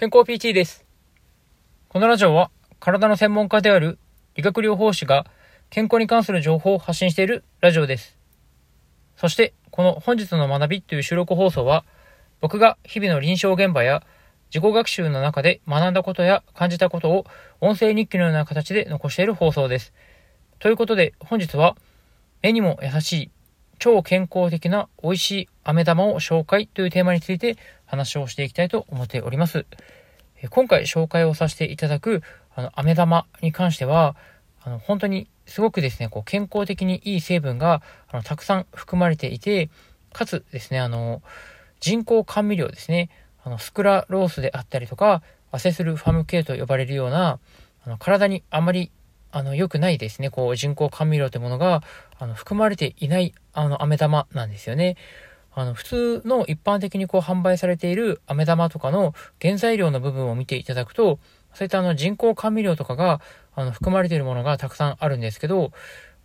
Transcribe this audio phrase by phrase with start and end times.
[0.00, 0.84] 健康 PT です。
[1.88, 3.98] このラジオは体の専門家である
[4.36, 5.26] 理学療法士が
[5.70, 8.16] 健康に関する情報を発信しているラジオです。
[9.16, 11.84] そしてこの本日の学びという収録放送は
[12.40, 14.04] 僕が日々の臨床現場や
[14.54, 17.26] 自己学習の中で学んだことや感じたことを
[17.60, 19.92] 音声日記のような形で残している放送です。
[20.60, 21.76] ということで本日は
[22.40, 23.30] 目にも優しい
[23.78, 29.66] 超健康的な美味しい飴玉を紹介というテーマについて話をしていきたいと思っております。
[30.50, 32.22] 今回紹介をさせていただく
[32.54, 34.16] あの飴玉に関しては、
[34.62, 39.70] あの本当にすごくですね、こう健康的にいい成分があのたくさん含まれていて、
[40.12, 41.22] かつですね、あの
[41.80, 43.10] 人工甘味料ですね、
[43.44, 47.38] あのスクラロースであったりとか、アセスルファム系と呼ばれるような、
[47.84, 48.90] あの体にあまり
[49.30, 51.82] あの良くないですね、こう人工甘味料というものが
[52.18, 54.96] あの含まれていないあの飴玉なんですよね。
[55.60, 61.18] あの普通の一般的にこう販売されている飴玉とかの原材料の部分を見ていただくと、
[61.52, 63.20] そういったあの人工甘味料とかが
[63.54, 65.72] あの含まれているものがたくさんあるんですけど、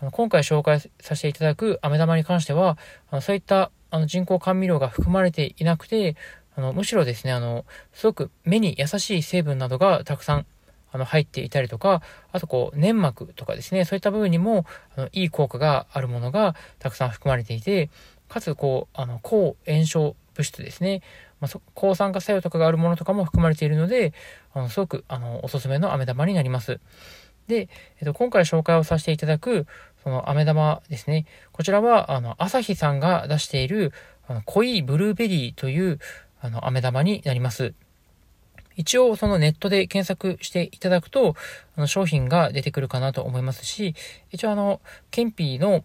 [0.00, 2.78] あの今回紹介させていただく飴玉に関しては、
[3.10, 6.16] あのそういったあの人工甘味料が含まれていなくて、
[6.56, 10.46] あのむしろですね、あの、すごく目に優しい成分などがたくさん
[10.90, 14.64] あの入っていたりとか、あとこう粘膜とかですね、そういった部分にも
[14.96, 17.90] あのいい効果があるものがたくさん含まれていて、
[18.28, 21.02] かつこう、あの抗炎症物質ですね、
[21.40, 24.12] まあ、抗酸化作用とかがあるものとかも含まれているので、
[24.54, 26.80] あのすごくあのおすすめの飴玉になります。
[27.48, 27.68] で、
[27.98, 29.66] えっと、今回紹介をさせていただく、
[30.04, 31.26] その飴玉ですね。
[31.52, 33.92] こちらは、あの、朝日さんが出している、
[34.28, 35.98] あの濃いブルーベリーという、
[36.40, 37.74] あの、飴玉になります。
[38.76, 41.34] 一応そのネットで検索していただくと、
[41.76, 43.94] あの商品が出てくるかなと思いますし、
[44.30, 45.84] 一応あの、ケンピーの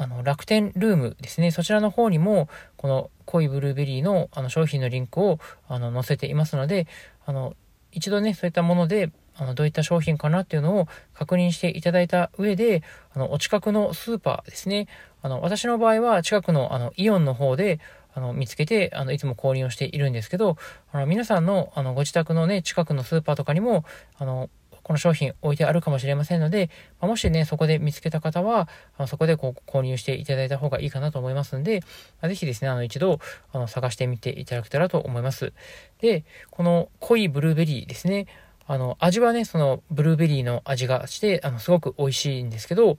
[0.00, 6.86] あの楽天ルームですね、そちらの方にも、この濃いブルーベリーのあの商品のリンクをあの載せていますので、
[7.26, 7.56] あの、
[7.90, 14.86] 一度ね、そういったもので、あのどういった商品かなっていうのを確認していただいた上で、あのお近くのスーパーですね、
[15.20, 17.80] あの私の場合は近くのあのイオンの方で、
[18.14, 20.56] あの、見つけて、あの、いつも購入をしているんですけど、
[20.90, 23.84] あの、皆さんの、あの、ご自宅のね、近くのスーパーとかにも、
[24.16, 24.50] あの、
[24.88, 31.80] この商品置いてあるかもしれませんので、ま、もしね、そこで見つけた方は、あのそこでこう購入していただいた方がいいかなと思いますんで、
[32.22, 33.20] まあ、ぜひですね、あの一度
[33.52, 35.52] あの探してみていただけたらと思います。
[36.00, 38.28] で、この濃いブルーベリーですね、
[38.66, 42.96] あの味はね、そのブルーベリーの味がして、あのすごく美味しいんですけど、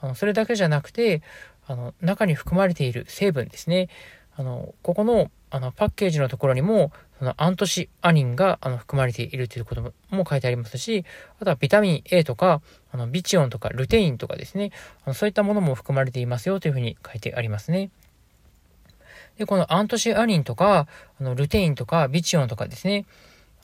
[0.00, 1.22] あのそれだけじゃなくて、
[1.68, 3.88] あの中に含まれている成分ですね、
[4.34, 11.04] あの、ここの、あの、パッケージのところにも、そのアントシアニンがあの含まれているということも書いてありますし、
[11.40, 14.70] あとはビタミン A とか、あのビチオンとかルテインとかですね、
[15.04, 17.90] あのそういったものも含まれていますよというふうに書いてありますね。
[19.36, 20.86] で、このアントシアニンとか、
[21.20, 23.04] あのルテインとかビチオンとかですね、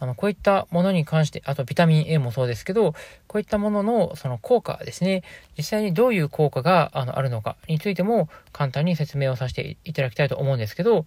[0.00, 2.94] あの、こういったものに関して、あとビタミン A もそうですけど、
[3.28, 5.23] こういったもののその効果ですね、
[5.56, 11.06] 実際にどういう効果があのあるのかについても簡単に説明をさせていただきたいと思うんですけど、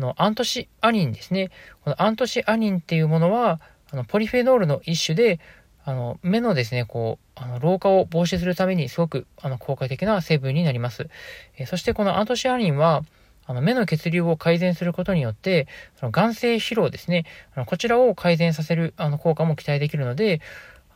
[0.00, 1.50] の、アントシアニンですね。
[1.84, 3.60] このアントシアニンっていうものは、
[3.92, 5.40] あの、ポリフェノールの一種で、
[5.84, 11.08] あの、目のですね、こう、あの、老化を防止するためにすごく、あの、効果的な成分になります。
[11.56, 13.02] えそしてこのアントシアニンは、
[13.46, 15.66] あの目の血流を改善することによって、
[15.98, 17.24] その眼性疲労ですね、
[17.56, 20.40] あのこちらを改善させるあの効果も期待できるので、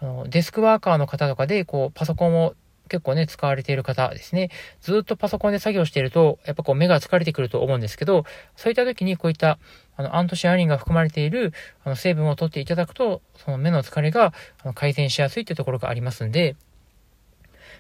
[0.01, 2.55] あのデスクワーカーの方とかで、こう、パソコンを
[2.89, 4.51] 結構ね、使われている方ですね。
[4.81, 8.25] ずっとパソコンで作業していると、やっぱこう目が疲れてくると思うんですけど、
[8.57, 9.59] そういった時にこういった
[9.97, 11.53] あのアントシアニンが含まれている
[11.85, 16.57] あの成分を取っていただくと、その目の疲れがあの改善しやすいっていうところがありますんで、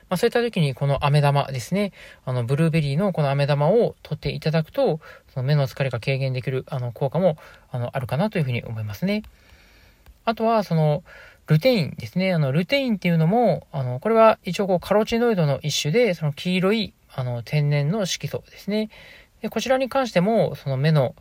[0.09, 1.93] まあ、そういった時にこの飴玉ですね、
[2.25, 5.01] あの、ブルーベリーのこの飴玉を取っていただくと、
[5.33, 7.39] その目の疲れが軽減できる、あの、効果も、
[7.71, 9.23] あの、あるかなというふうに思いますね。
[10.25, 11.05] あとは、その、
[11.47, 12.33] ルテインですね。
[12.33, 18.89] あの、ルテインっていうのも、あの、これは一応こう、カロチノイドの一種で、その黄色い、あの、天然の色素ですね。
[19.43, 21.15] で、こちらに関しても、その目の、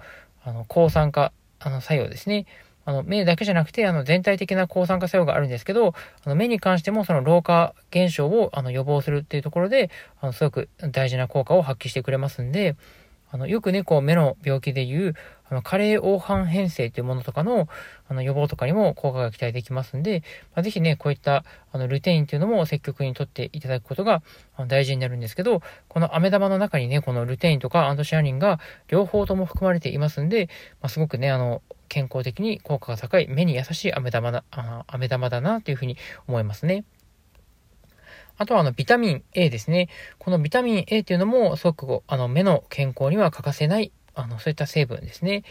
[0.43, 2.45] あの、抗酸化、あの、作用ですね。
[2.85, 5.93] あの、目だけじゃなくて、あの、全体的な抗酸化作用があるんですけど、
[6.23, 12.75] あの、目に関してもその老化現象を、あの、予防するっていうところで、あの、すごく大事な効果を発揮してくれますんで、
[13.31, 15.15] あの、よくね、こう、目の病気でいう、
[15.53, 17.67] あの、加齢黄斑変性というものとかの、
[18.07, 20.23] あの、予防とかにも効果が期待できますんで、
[20.55, 24.23] まあ、ぜひね、こういった、あの、ルテインっていうのも積極にとっていただくことが
[24.67, 30.49] 大事になるんですけど、この飴玉の中にね、このルテインとかアントシアニンが両方とも含まれていますんで、
[30.81, 35.97] まあ、すごくね、あの、健康的に効果が高い、目に優しい飴玉だ、あ飴玉だなというふうに
[36.27, 36.85] 思いますね。
[38.37, 39.89] あとはあのビタミン A ですね。
[40.17, 45.43] このビタミン A っていうのもすごくあの目の健康には欠かせないあのそういった成分ですね。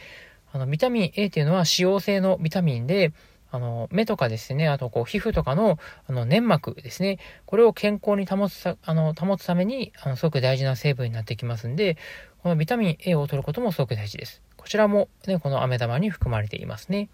[0.53, 3.13] あの、ビタミン A っていうのは脂溶性のビタミンで、
[3.51, 11.99] あの、目とかですね、あとこう皮膚とかのあの粘膜ですね、これを健康に保つあの保つためにあのすごく大事な成分になってきますんで、
[12.43, 14.43] このビタミン A を取ることもすごく大事です。
[14.57, 17.09] こちらもね、この飴玉に含まれていますね。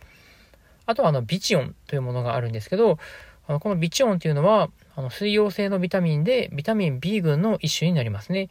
[0.87, 2.99] あとはあのビチオンというものがあるんですけど、
[3.49, 8.49] あのこのビチオンっていうのは、あの水溶性のビタミンで、ビタミン B 群の一種になりますね。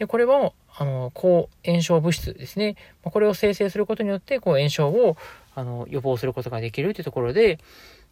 [0.00, 2.76] で、これは、あの、抗炎症物質ですね。
[3.02, 5.18] これを生成することによって、こう、炎症を、
[5.54, 7.58] あの、予防することができるというところで、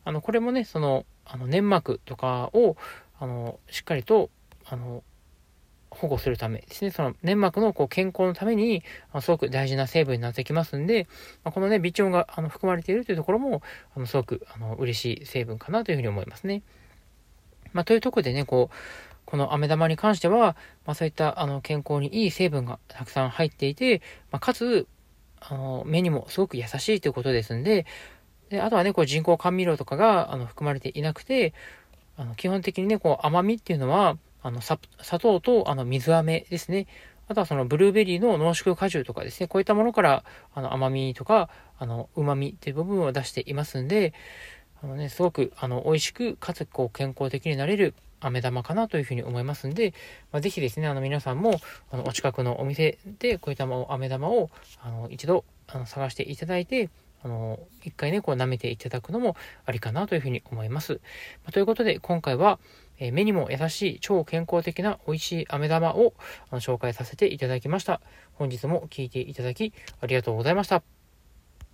[0.04, 2.76] あの、これもね、その、あの、粘膜とかを、
[3.18, 4.28] あの、しっかりと、
[4.66, 5.02] あの、
[5.90, 11.08] 保護するためですね、その粘膜のこう健康のために、あのすごく大事な成分になってきますんで、
[11.42, 13.62] ま、このね、微腸があの含まれているというところも、
[13.96, 16.62] あのすごくあの嬉しい成分かなというふうに思いますね。
[17.72, 18.74] まあ、というとこでね、こう、
[19.28, 24.86] この飴玉に関しては、まあ、そういったあの健康にいい成分がたくさん入っていて、まあ、かつ、
[25.38, 27.84] あの目にもすごく優しいということですんで、
[28.48, 31.52] であとはね、こう人工甘味料とかがあの含まれていなくて、
[32.16, 34.78] あの基本的にね、こう甘みっていうのは、あの砂
[35.20, 36.86] 糖とあの水飴ですね。
[37.28, 44.14] あとはそのブルーベリーの濃縮果汁とかですね、こういったものからあの甘みとか、あの旨味っていう部分を出していますんで、
[44.82, 49.94] あのね、すごくあの美味しく、かつこう健康的になれる飴玉かなというふうに思いますんで、
[50.32, 51.60] まあ、ぜひですね、あの皆さんも
[51.90, 56.90] あのお近くのお店でこういった飴玉をあの一度あの探していただいて、
[57.22, 59.36] あの、一回ね、こう舐めていただくのも
[59.66, 60.94] ありかなというふうに思います。
[61.44, 62.58] まあ、ということで、今回は、
[62.98, 66.14] えー、目にも優しい超健康的な美味しい飴玉を
[66.50, 68.00] あの紹介させていただきました。
[68.34, 70.97] 本日も聴いていただきありがとうございました。